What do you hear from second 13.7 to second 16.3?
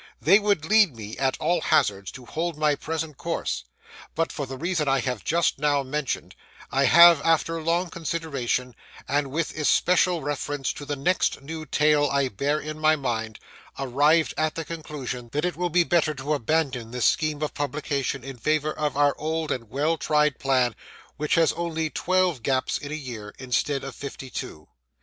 arrived at the conclusion that it will be better